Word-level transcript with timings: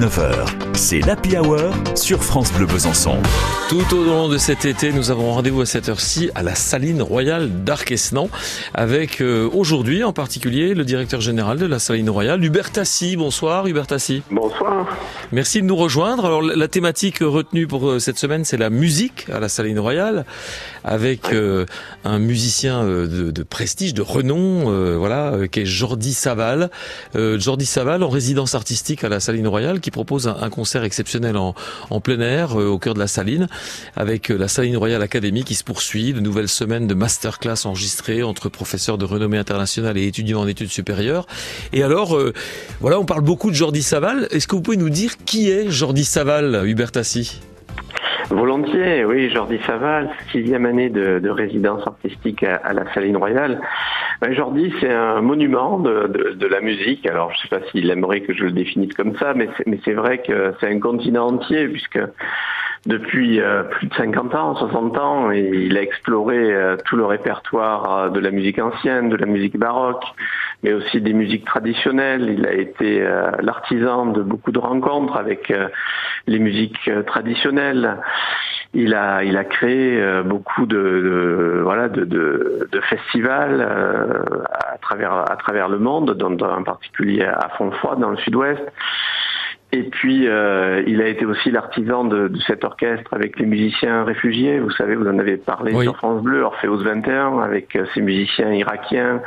19h, 0.00 0.46
c'est 0.72 1.00
l'Happy 1.00 1.36
Hour 1.36 1.74
sur 1.94 2.24
France 2.24 2.50
Bleu 2.54 2.64
Besançon. 2.64 3.18
Tout 3.68 3.94
au 3.94 4.02
long 4.02 4.28
de 4.28 4.38
cet 4.38 4.64
été, 4.64 4.94
nous 4.94 5.10
avons 5.10 5.30
rendez-vous 5.34 5.60
à 5.60 5.66
cette 5.66 5.90
heure-ci 5.90 6.30
à 6.34 6.42
la 6.42 6.54
Saline 6.54 7.02
Royale 7.02 7.64
d'Arquesnan 7.64 8.30
avec 8.72 9.20
euh, 9.20 9.48
aujourd'hui 9.52 10.02
en 10.02 10.14
particulier 10.14 10.72
le 10.74 10.84
directeur 10.84 11.20
général 11.20 11.58
de 11.58 11.66
la 11.66 11.78
Saline 11.78 12.08
Royale, 12.08 12.42
Hubert 12.42 12.72
Tassi. 12.72 13.16
Bonsoir 13.16 13.66
Hubert 13.66 13.86
Tassi. 13.86 14.22
Bonsoir. 14.30 14.88
Merci 15.32 15.60
de 15.60 15.66
nous 15.66 15.76
rejoindre. 15.76 16.24
Alors 16.24 16.40
la 16.40 16.68
thématique 16.68 17.18
retenue 17.20 17.66
pour 17.66 17.86
euh, 17.86 17.98
cette 17.98 18.18
semaine, 18.18 18.46
c'est 18.46 18.56
la 18.56 18.70
musique 18.70 19.26
à 19.30 19.38
la 19.38 19.50
Saline 19.50 19.78
Royale 19.78 20.24
avec 20.82 21.34
euh, 21.34 21.66
un 22.04 22.18
musicien 22.18 22.84
de, 22.84 23.30
de, 23.30 23.42
prestige, 23.42 23.92
de 23.92 24.00
renom, 24.00 24.96
voilà, 24.96 25.46
qui 25.52 25.60
est 25.60 25.66
Jordi 25.66 26.14
Saval. 26.14 26.70
Jordi 27.14 27.66
Saval 27.66 28.02
en 28.02 28.08
résidence 28.08 28.54
artistique 28.54 29.04
à 29.04 29.10
la 29.10 29.20
Saline 29.20 29.46
Royale 29.46 29.80
qui 29.80 29.89
propose 29.90 30.28
un, 30.28 30.50
concert 30.50 30.84
exceptionnel 30.84 31.36
en, 31.36 31.54
plein 32.00 32.20
air 32.20 32.56
au 32.56 32.78
cœur 32.78 32.94
de 32.94 32.98
la 32.98 33.06
Saline 33.06 33.48
avec 33.96 34.30
euh, 34.30 34.36
la 34.36 34.48
Saline 34.48 34.76
Royale 34.76 35.02
Academy 35.02 35.44
qui 35.44 35.54
se 35.54 35.64
poursuit, 35.64 36.12
de 36.12 36.20
nouvelles 36.20 36.48
semaines 36.48 36.86
de 36.86 36.94
masterclass 36.94 37.66
enregistrées 37.66 38.22
entre 38.22 38.48
professeurs 38.48 38.98
de 38.98 39.04
renommée 39.04 39.38
internationale 39.38 39.96
et 39.98 40.06
étudiants 40.06 40.40
en 40.40 40.48
études 40.48 40.70
supérieures. 40.70 41.26
Et 41.72 41.82
alors, 41.82 42.16
euh, 42.16 42.32
voilà, 42.80 42.98
on 42.98 43.04
parle 43.04 43.22
beaucoup 43.22 43.50
de 43.50 43.56
Jordi 43.56 43.82
Saval. 43.82 44.28
Est-ce 44.30 44.46
que 44.46 44.56
vous 44.56 44.62
pouvez 44.62 44.76
nous 44.76 44.90
dire 44.90 45.12
qui 45.24 45.50
est 45.50 45.70
Jordi 45.70 46.04
Saval, 46.04 46.62
Hubert 46.66 46.92
Tassi 46.92 47.40
Volontiers, 48.30 49.04
oui, 49.04 49.28
Jordi 49.28 49.58
Saval, 49.66 50.08
sixième 50.30 50.64
année 50.64 50.88
de, 50.88 51.28
résidence 51.28 51.84
artistique 51.84 52.44
à, 52.44 52.72
la 52.72 52.84
Saline 52.94 53.16
Royale. 53.16 53.60
Ben, 54.20 54.32
Jordi, 54.32 54.72
c'est 54.80 54.92
un 54.92 55.20
monument 55.20 55.80
de, 55.80 56.46
la 56.46 56.60
musique. 56.60 57.06
Alors, 57.06 57.32
je 57.32 57.38
ne 57.38 57.42
sais 57.42 57.48
pas 57.48 57.70
s'il 57.70 57.90
aimerait 57.90 58.20
que 58.20 58.32
je 58.32 58.44
le 58.44 58.52
définisse 58.52 58.94
comme 58.94 59.16
ça, 59.16 59.34
mais 59.34 59.48
c'est 59.84 59.94
vrai 59.94 60.18
que 60.18 60.54
c'est 60.60 60.68
un 60.68 60.78
continent 60.78 61.26
entier, 61.26 61.66
puisque 61.66 61.98
depuis 62.86 63.40
euh, 63.40 63.64
plus 63.64 63.88
de 63.88 63.94
50 63.94 64.34
ans, 64.34 64.54
60 64.54 64.96
ans, 64.98 65.30
il 65.32 65.76
a 65.76 65.82
exploré 65.82 66.36
euh, 66.36 66.76
tout 66.86 66.96
le 66.96 67.04
répertoire 67.04 68.10
de 68.10 68.20
la 68.20 68.30
musique 68.30 68.58
ancienne, 68.60 69.08
de 69.08 69.16
la 69.16 69.26
musique 69.26 69.58
baroque, 69.58 70.04
mais 70.62 70.72
aussi 70.72 71.00
des 71.00 71.12
musiques 71.12 71.44
traditionnelles. 71.44 72.34
Il 72.38 72.46
a 72.46 72.52
été 72.52 73.00
l'artisan 73.40 74.06
de 74.06 74.22
beaucoup 74.22 74.52
de 74.52 74.58
rencontres 74.58 75.16
avec 75.16 75.52
les 76.26 76.38
musiques 76.38 76.90
traditionnelles. 77.06 77.96
Il 78.72 78.94
a, 78.94 79.24
il 79.24 79.36
a 79.36 79.44
créé 79.44 80.00
beaucoup 80.24 80.66
de, 80.66 81.60
voilà 81.62 81.88
de, 81.88 82.04
de, 82.04 82.68
de 82.70 82.80
festivals 82.82 83.60
à 84.52 84.78
travers 84.78 85.12
à 85.12 85.36
travers 85.36 85.68
le 85.68 85.78
monde, 85.78 86.12
dans, 86.14 86.36
en 86.46 86.62
particulier 86.62 87.24
à 87.24 87.48
Fontfroid 87.56 87.96
dans 87.96 88.10
le 88.10 88.16
Sud-Ouest. 88.18 88.62
Et 89.72 89.84
puis, 89.84 90.26
euh, 90.26 90.82
il 90.88 91.00
a 91.00 91.06
été 91.06 91.24
aussi 91.24 91.50
l'artisan 91.52 92.04
de, 92.04 92.26
de, 92.26 92.38
cet 92.40 92.64
orchestre 92.64 93.14
avec 93.14 93.38
les 93.38 93.46
musiciens 93.46 94.02
réfugiés. 94.02 94.58
Vous 94.58 94.70
savez, 94.72 94.96
vous 94.96 95.06
en 95.06 95.18
avez 95.18 95.36
parlé 95.36 95.72
sur 95.82 95.96
France 95.96 96.22
Bleu, 96.22 96.42
Orpheus 96.42 96.82
21, 96.82 97.38
avec 97.38 97.76
euh, 97.76 97.86
ces 97.94 98.00
musiciens 98.00 98.52
irakiens, 98.52 99.22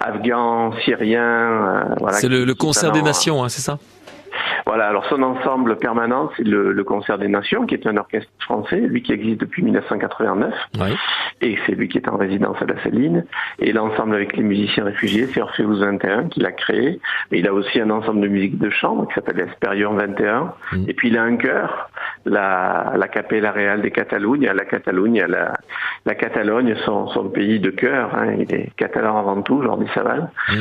afghans, 0.00 0.72
syriens. 0.84 1.22
Euh, 1.22 1.94
voilà, 2.00 2.16
c'est 2.16 2.28
le, 2.28 2.44
le 2.44 2.54
concert 2.54 2.90
des 2.90 3.02
nations, 3.02 3.44
hein, 3.44 3.48
c'est 3.48 3.62
ça? 3.62 3.78
Voilà, 4.66 4.88
alors 4.88 5.06
son 5.06 5.22
ensemble 5.22 5.78
permanent, 5.78 6.28
c'est 6.36 6.42
le, 6.42 6.72
le, 6.72 6.84
Concert 6.84 7.18
des 7.18 7.28
Nations, 7.28 7.66
qui 7.66 7.74
est 7.74 7.86
un 7.86 7.96
orchestre 7.96 8.28
français, 8.40 8.80
lui 8.80 9.00
qui 9.00 9.12
existe 9.12 9.40
depuis 9.40 9.62
1989, 9.62 10.52
oui. 10.80 10.96
et 11.40 11.56
c'est 11.64 11.72
lui 11.72 11.88
qui 11.88 11.98
est 11.98 12.08
en 12.08 12.16
résidence 12.16 12.56
à 12.60 12.64
la 12.64 12.82
Saline. 12.82 13.24
Et 13.60 13.72
l'ensemble 13.72 14.16
avec 14.16 14.36
les 14.36 14.42
musiciens 14.42 14.82
réfugiés, 14.82 15.28
c'est 15.32 15.40
Orpheus 15.40 15.78
21 15.78 16.28
qui 16.28 16.40
l'a 16.40 16.50
créé. 16.50 17.00
Mais 17.30 17.38
il 17.38 17.46
a 17.46 17.52
aussi 17.52 17.80
un 17.80 17.90
ensemble 17.90 18.20
de 18.22 18.26
musique 18.26 18.58
de 18.58 18.68
chambre 18.70 19.06
qui 19.06 19.14
s'appelle 19.14 19.38
Esperion 19.38 19.94
21. 19.94 20.52
Mm. 20.72 20.84
Et 20.88 20.94
puis 20.94 21.08
il 21.08 21.16
a 21.16 21.22
un 21.22 21.36
chœur, 21.36 21.88
la, 22.24 22.94
la 22.96 23.06
Capella 23.06 23.52
Real 23.52 23.82
de 23.82 23.88
Catalunya, 23.88 24.52
la 24.52 24.64
Catalogne, 24.64 25.26
la, 25.28 25.52
la 26.06 26.14
Catalogne, 26.16 26.74
son, 26.84 27.06
son 27.08 27.28
pays 27.28 27.60
de 27.60 27.70
cœur. 27.70 28.16
Hein, 28.16 28.34
il 28.40 28.52
est 28.52 28.72
catalan 28.76 29.16
avant 29.16 29.42
tout, 29.42 29.62
Jordi 29.62 29.86
Saval. 29.94 30.28
Mm. 30.48 30.54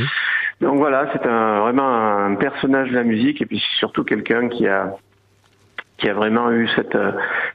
Donc 0.61 0.77
voilà, 0.77 1.09
c'est 1.11 1.23
vraiment 1.23 2.25
un 2.25 2.35
personnage 2.35 2.89
de 2.89 2.95
la 2.95 3.03
musique 3.03 3.41
et 3.41 3.45
puis 3.45 3.61
surtout 3.77 4.03
quelqu'un 4.03 4.47
qui 4.49 4.67
a 4.67 4.95
qui 5.97 6.09
a 6.09 6.13
vraiment 6.13 6.51
eu 6.51 6.67
cette 6.75 6.97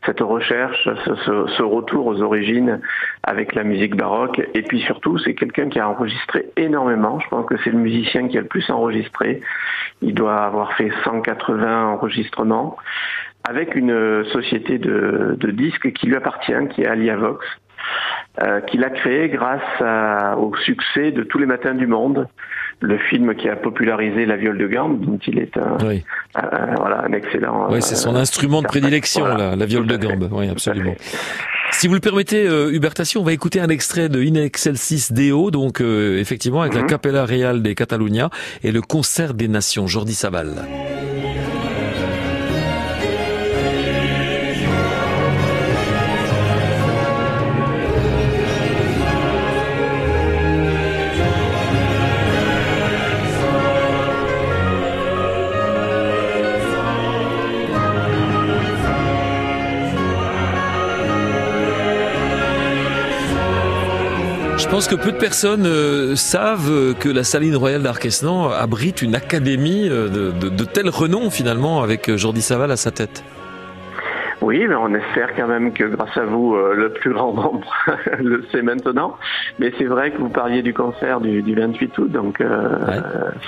cette 0.07 0.21
recherche, 0.21 0.89
ce, 1.05 1.47
ce, 1.47 1.63
retour 1.63 2.07
aux 2.07 2.23
origines 2.23 2.81
avec 3.23 3.55
la 3.55 3.65
musique 3.65 3.97
baroque. 3.97 4.41
Et 4.55 4.63
puis 4.63 4.81
surtout, 4.81 5.19
c'est 5.19 5.35
quelqu'un 5.35 5.69
qui 5.69 5.79
a 5.79 5.89
enregistré 5.89 6.47
énormément. 6.57 7.21
Je 7.21 7.29
pense 7.29 7.47
que 7.47 7.57
c'est 7.63 7.71
le 7.71 7.79
musicien 7.79 8.29
qui 8.29 8.39
a 8.39 8.41
le 8.41 8.47
plus 8.47 8.69
enregistré. 8.71 9.43
Il 10.01 10.15
doit 10.15 10.39
avoir 10.39 10.73
fait 10.75 10.91
180 11.05 11.87
enregistrements 11.87 12.79
avec 13.49 13.75
une 13.75 14.25
société 14.33 14.79
de, 14.79 15.37
de 15.39 15.51
disques 15.51 15.93
qui 15.93 16.07
lui 16.07 16.17
appartient, 16.17 16.69
qui 16.71 16.83
est 16.83 16.87
Aliavox. 16.87 17.45
Euh, 18.43 18.61
qu'il 18.61 18.85
a 18.85 18.91
créé 18.91 19.29
grâce 19.29 19.61
au 20.39 20.55
succès 20.65 21.11
de 21.11 21.25
Tous 21.25 21.39
les 21.39 21.47
matins 21.47 21.75
du 21.75 21.87
monde, 21.87 22.29
le 22.81 22.97
film 22.97 23.35
qui 23.35 23.49
a 23.49 23.57
popularisé 23.57 24.25
la 24.25 24.37
viole 24.37 24.57
de 24.57 24.67
gambe, 24.67 25.05
dont 25.05 25.19
il 25.27 25.39
est 25.39 25.57
un, 25.59 25.77
voilà, 26.77 27.05
un 27.05 27.13
excellent. 27.13 27.71
Oui, 27.71 27.83
c'est 27.83 27.97
son 27.97 28.15
euh, 28.15 28.21
instrument 28.21 28.63
de 28.63 28.69
prédilection, 28.69 29.27
la 29.27 29.67
viole 29.67 29.87
de 29.87 29.97
gambe. 29.97 30.29
Oui, 30.33 30.49
absolument. 30.49 30.95
Si 31.73 31.89
vous 31.89 31.95
le 31.95 32.01
permettez, 32.01 32.47
euh, 32.47 32.79
on 33.17 33.23
va 33.23 33.33
écouter 33.33 33.61
un 33.61 33.69
extrait 33.69 34.09
de 34.09 34.21
In 34.21 34.35
Excelsis 34.35 35.13
Deo, 35.13 35.51
donc 35.51 35.81
euh, 35.81 36.19
effectivement 36.19 36.63
avec 36.63 36.75
la 36.75 36.83
mhm. 36.83 36.89
Capella 36.89 37.25
Real 37.25 37.63
des 37.63 37.75
Catalunya 37.75 38.31
et 38.63 38.73
le 38.73 38.83
Concert 38.83 39.35
des 39.35 39.49
Nations, 39.49 39.87
Jordi 39.87 40.15
Saval. 40.15 40.67
Je 64.61 64.69
pense 64.69 64.87
que 64.87 64.95
peu 64.95 65.11
de 65.11 65.17
personnes 65.17 65.65
euh, 65.65 66.15
savent 66.17 66.95
que 66.99 67.09
la 67.09 67.25
Saline 67.25 67.57
Royale 67.57 67.83
d'Arquesnan 67.83 68.51
abrite 68.51 69.01
une 69.01 69.15
académie 69.15 69.89
euh, 69.89 70.31
de, 70.33 70.49
de, 70.51 70.65
tel 70.65 70.91
renom 70.91 71.31
finalement 71.31 71.83
avec 71.83 72.11
euh, 72.11 72.19
Jordi 72.19 72.43
Saval 72.43 72.71
à 72.71 72.77
sa 72.77 72.91
tête. 72.91 73.25
Oui, 74.43 74.67
mais 74.67 74.75
on 74.75 74.95
espère 74.95 75.35
quand 75.37 75.49
même 75.49 75.73
que 75.73 75.85
grâce 75.85 76.17
à 76.17 76.25
vous, 76.25 76.55
euh, 76.55 76.75
le 76.75 76.93
plus 76.93 77.13
grand 77.13 77.35
nombre 77.35 77.71
le 78.19 78.43
sait 78.51 78.63
maintenant. 78.63 79.17
Mais 79.59 79.73
c'est 79.79 79.85
vrai 79.85 80.11
que 80.13 80.19
vous 80.19 80.31
parliez 80.31 80.63
du 80.63 80.73
concert 80.73 81.21
du, 81.21 81.43
du 81.43 81.55
28 81.55 81.99
août, 81.99 82.11
donc 82.11 82.41
euh, 82.41 82.79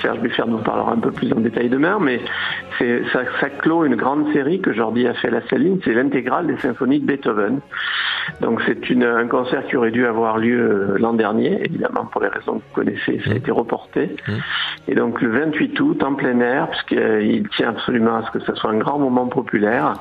Serge 0.00 0.20
Buffert 0.20 0.47
nous 0.47 0.58
parlera 0.58 0.92
un 0.92 0.98
peu 0.98 1.10
plus 1.10 1.32
en 1.32 1.41
détail 1.41 1.70
demain, 1.70 1.98
mais 2.00 2.20
c'est 2.78 3.02
ça, 3.12 3.20
ça, 3.41 3.48
clôt 3.48 3.84
une 3.84 3.97
grande 3.97 4.31
série 4.32 4.60
que 4.60 4.72
Jordi 4.72 5.06
a 5.06 5.14
fait 5.14 5.28
à 5.28 5.32
la 5.32 5.48
Saline, 5.48 5.81
c'est 5.82 5.94
l'intégrale 5.94 6.47
des 6.47 6.58
symphonies 6.58 7.00
de 7.00 7.06
Beethoven. 7.06 7.60
Donc 8.41 8.60
c'est 8.66 8.78
un 9.02 9.26
concert 9.26 9.66
qui 9.66 9.76
aurait 9.76 9.91
dû 9.91 10.06
avoir 10.06 10.38
lieu 10.38 10.60
euh, 10.60 10.98
l'an 10.98 11.14
dernier, 11.14 11.64
évidemment 11.64 12.04
pour 12.04 12.20
les 12.20 12.28
raisons 12.28 12.58
que 12.58 12.64
vous 12.69 12.75
connaissez, 12.75 13.20
ça 13.25 13.31
a 13.31 13.34
mmh. 13.34 13.36
été 13.38 13.50
reporté. 13.50 14.16
Mmh. 14.28 14.32
Et 14.88 14.94
donc 14.94 15.22
le 15.22 15.31
28 15.31 15.81
août, 15.81 16.02
en 16.02 16.14
plein 16.14 16.38
air, 16.41 16.69
puisqu'il 16.69 17.48
tient 17.48 17.70
absolument 17.70 18.16
à 18.16 18.22
ce 18.26 18.31
que 18.31 18.41
ce 18.41 18.54
soit 18.54 18.70
un 18.70 18.78
grand 18.78 18.98
moment 18.98 19.26
populaire, 19.26 19.94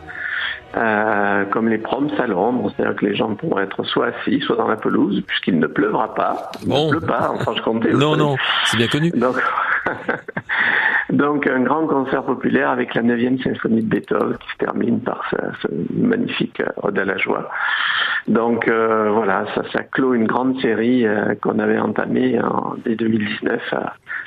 euh, 0.75 1.45
comme 1.45 1.67
les 1.67 1.77
proms 1.77 2.09
à 2.17 2.27
Londres, 2.27 2.71
c'est-à-dire 2.75 2.95
que 2.95 3.05
les 3.05 3.15
gens 3.15 3.35
pourront 3.35 3.59
être 3.59 3.83
soit 3.83 4.07
assis, 4.07 4.39
soit 4.41 4.55
dans 4.55 4.67
la 4.67 4.77
pelouse, 4.77 5.21
puisqu'il 5.27 5.59
ne 5.59 5.67
pleuvra 5.67 6.13
pas. 6.13 6.51
Il 6.63 6.69
ne 6.69 6.89
pleut 6.89 7.01
pas 7.01 7.29
en 7.29 7.37
Franche-Comté. 7.39 7.91
non, 7.93 8.15
non, 8.15 8.37
c'est 8.65 8.77
bien 8.77 8.87
connu. 8.87 9.11
Donc, 9.11 9.35
Donc, 11.11 11.47
un 11.47 11.61
grand 11.61 11.87
concert 11.87 12.23
populaire 12.23 12.69
avec 12.69 12.95
la 12.95 13.03
9e 13.03 13.41
symphonie 13.43 13.81
de 13.81 13.87
Beethoven 13.87 14.37
qui 14.37 14.51
se 14.53 14.57
termine 14.57 14.99
par 15.01 15.23
ce, 15.29 15.67
magnifique 15.93 16.61
euh, 16.61 16.69
Ode 16.83 16.99
à 16.99 17.05
la 17.05 17.17
joie. 17.17 17.49
Donc 18.27 18.67
euh, 18.67 19.09
voilà, 19.11 19.45
ça, 19.73 19.83
clôt 19.83 20.13
une 20.13 20.27
grande 20.27 20.59
série 20.61 21.05
euh, 21.05 21.33
qu'on 21.41 21.57
avait 21.59 21.79
entamée 21.79 22.39
en, 22.39 22.75
dès 22.85 22.95
2019 22.95 23.61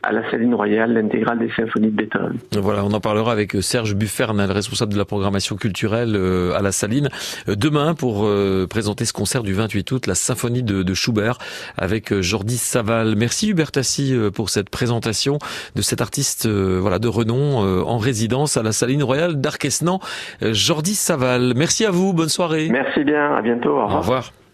à, 0.03 0.13
la 0.13 0.29
Saline 0.31 0.55
Royale, 0.55 0.93
l'intégrale 0.93 1.39
des 1.39 1.51
symphonies 1.57 1.91
de 1.91 1.97
Beethoven. 1.97 2.37
Voilà, 2.53 2.85
on 2.85 2.93
en 2.93 3.01
parlera 3.01 3.33
avec 3.33 3.53
Serge 3.63 3.95
Buffern, 3.95 4.37
le 4.37 4.53
responsable 4.53 4.93
de 4.93 4.99
la 4.99 5.07
programmation 5.07 5.57
culturelle 5.57 6.15
à 6.55 6.61
la 6.61 6.73
Saline, 6.73 7.09
demain 7.47 7.95
pour 7.95 8.29
présenter 8.69 9.07
ce 9.07 9.15
concert 9.15 9.43
du 9.43 9.55
28 9.55 9.93
août, 9.93 10.07
la 10.07 10.15
symphonie 10.15 10.63
de, 10.63 10.83
de 10.83 10.95
Schubert 10.95 11.39
avec 11.79 12.13
Jordi 12.21 12.59
Saval. 12.59 13.15
Merci 13.17 13.49
Hubert 13.49 13.73
Tassi 13.73 14.15
pour 14.35 14.51
cette 14.51 14.69
présentation 14.69 15.39
de 15.75 15.81
cet 15.81 16.03
artiste 16.03 16.47
voilà 16.81 16.99
de 16.99 17.09
renom 17.09 17.59
en 17.87 17.99
résidence 17.99 18.57
à 18.57 18.63
la 18.63 18.73
Saline 18.73 19.03
Royale 19.03 19.41
d'Arquesnan, 19.41 20.01
Jordi 20.43 20.95
Saval. 20.95 21.53
Merci 21.57 21.85
à 21.85 21.91
vous, 21.91 22.13
bonne 22.13 22.29
soirée. 22.29 22.69
Merci 22.71 23.05
bien, 23.05 23.35
à 23.35 23.43
bientôt. 23.43 23.79
Au 23.79 23.87
revoir. 23.87 24.33